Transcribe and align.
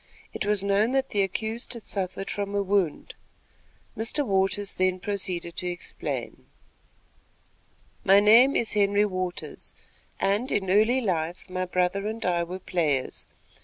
It 0.33 0.47
was 0.47 0.63
known 0.63 0.93
that 0.93 1.09
the 1.09 1.21
accused 1.21 1.75
had 1.75 1.83
suffered 1.85 2.31
from 2.31 2.55
a 2.55 2.63
wound. 2.63 3.13
Mr. 3.95 4.25
Waters 4.25 4.73
then 4.73 4.99
proceeded 4.99 5.55
to 5.57 5.67
explain: 5.67 6.47
"My 8.03 8.19
name 8.19 8.55
is 8.55 8.73
Henry 8.73 9.05
Waters, 9.05 9.75
and, 10.19 10.51
in 10.51 10.71
early 10.71 11.01
life, 11.01 11.51
my 11.51 11.65
brother 11.65 12.07
and 12.07 12.25
I 12.25 12.43
were 12.43 12.57
players. 12.57 13.27